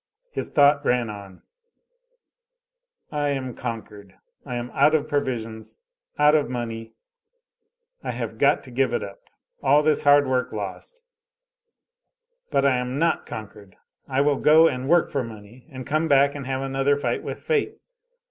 [0.31, 1.43] His thought ran on:
[3.11, 4.15] "I am conquered......
[4.47, 5.79] I am out of provisions,
[6.17, 6.93] out of money....
[8.01, 9.19] I have got to give it up......
[9.61, 11.03] All this hard work lost!
[12.49, 13.75] But I am not conquered!
[14.07, 17.37] I will go and work for money, and come back and have another fight with
[17.39, 17.77] fate.